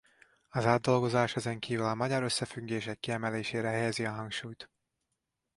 Az 0.49 0.65
átdolgozás 0.65 1.35
ezen 1.35 1.59
kívül 1.59 1.85
a 1.85 1.93
magyar 1.93 2.23
összefüggések 2.23 2.99
kiemelésére 2.99 3.69
helyezi 3.69 4.05
a 4.05 4.11
hangsúlyt. 4.11 4.71